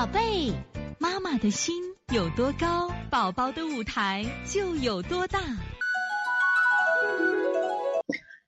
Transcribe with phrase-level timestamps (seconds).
[0.00, 0.50] 宝贝，
[0.98, 1.74] 妈妈的心
[2.10, 5.38] 有多高，宝宝的舞台就有多大。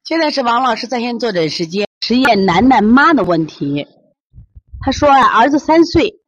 [0.02, 3.86] 现在是王老师在线坐诊时间，实验楠楠妈的问题。
[4.80, 6.22] 他说啊，儿子三岁，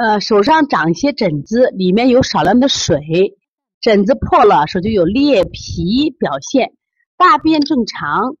[0.00, 2.98] 呃，手上长一些疹子，里面有少量的水，
[3.80, 6.72] 疹子破了，手就有裂皮表现，
[7.16, 8.34] 大便正常。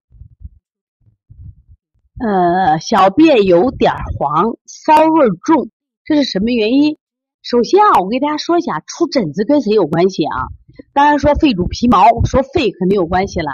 [2.18, 5.70] 呃，小便有点黄，骚味重，
[6.04, 6.96] 这是什么原因？
[7.42, 10.48] 首先啊，我给大家说一下，出疹子跟谁有关系啊？
[10.92, 13.52] 当然说肺主皮毛，说肺肯定有关系了。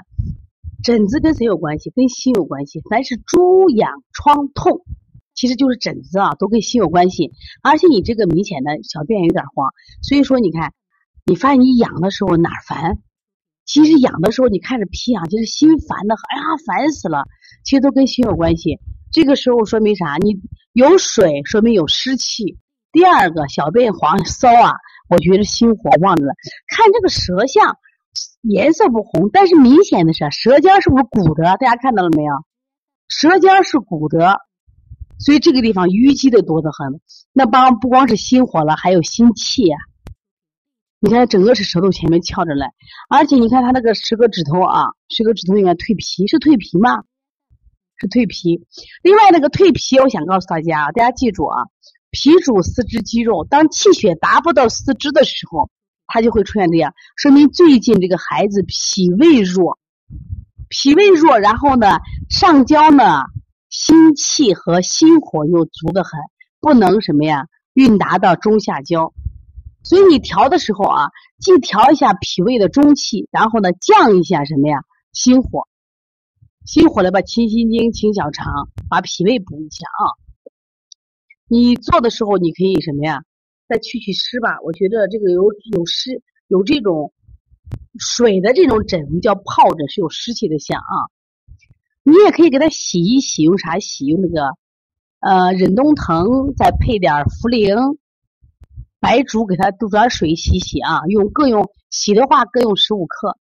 [0.82, 1.90] 疹子跟谁有关系？
[1.90, 2.80] 跟心有关系。
[2.88, 4.80] 凡是猪痒疮痛，
[5.34, 7.32] 其实就是疹子啊，都跟心有关系。
[7.62, 10.73] 而且你这个明显的小便有点黄，所以说你看，
[11.26, 12.98] 你发现你痒的时候哪儿烦？
[13.64, 17.24] 其实痒的时候，你看着皮痒，就是心烦的，哎呀，烦死了。
[17.64, 18.78] 其实都跟心有关系。
[19.10, 20.16] 这个时候说明啥？
[20.20, 20.40] 你
[20.73, 22.59] 有水，说明有湿气。
[22.92, 24.73] 第二个，小便黄骚啊，
[25.09, 26.35] 我觉得心火旺着了。
[26.68, 27.79] 看这个舌象，
[28.42, 31.45] 颜色不红，但是明显的是舌尖是不是鼓的？
[31.45, 32.35] 大家看到了没有？
[33.09, 34.40] 舌尖是鼓的，
[35.18, 37.01] 所以这个地方淤积的多得很。
[37.32, 39.76] 那帮不光是心火了，还有心气呀。
[41.05, 42.73] 你看，整个是舌头前面翘着来，
[43.10, 47.05] 而且你看他那个十个指头啊，十个指头应该蜕皮，是蜕皮吗？
[47.99, 48.65] 是蜕皮。
[49.02, 51.65] 另外那个蜕皮，我想告诉大家，大家记住啊，
[52.10, 55.69] 脾主四肢肌肉，当气血达不到四肢的时候，
[56.07, 59.79] 它就会出现这样，说明最近这个孩子脾胃弱，
[60.71, 61.99] 脾胃弱，然后呢，
[62.30, 63.25] 上焦呢，
[63.69, 66.12] 心气和心火又足得很，
[66.62, 69.12] 不能什么呀，运达到中下焦。
[69.84, 74.78] 所以你调的时候啊，既调一下脾胃的中气，然后呢降一下什么呀
[75.12, 75.69] 心火，
[76.65, 80.03] 心火来把清心经、清小肠，把脾胃补一下啊。
[81.47, 83.22] 你做的时候你可以什么呀，
[83.69, 84.59] 再去去湿吧。
[84.62, 87.12] 我觉得这个有有湿有这种
[87.98, 90.97] 水的这种疹，叫疱疹，是有湿气的象啊。
[92.03, 94.06] 你也可以给它洗一洗，用啥洗？
[94.06, 94.56] 用那个
[95.20, 97.98] 呃忍冬藤，再配点茯苓。
[99.04, 103.37] 白术给它煮点水洗洗啊，用各用洗的话各用十五克。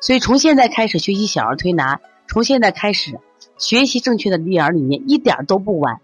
[0.00, 3.20] 所以从现在开始学习小儿推拿，从现在开始
[3.58, 6.00] 学习正确的育儿理念一点都不晚。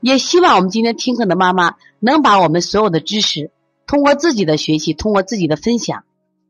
[0.00, 3.52] 也希望我们今天听课的妈妈能把我们所有的知识
[3.86, 6.02] 通过自己的学习，通过自己的分享，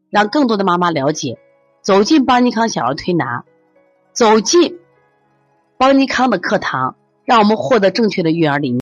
[0.08, 1.38] 让更多的妈妈了解，
[1.82, 3.44] 走进邦尼康小儿推拿，
[4.14, 4.78] 走进
[5.76, 6.96] 邦尼康的课堂，
[7.26, 8.72] 让我们获得正确的育儿理念。